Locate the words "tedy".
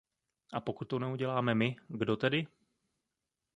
2.17-2.47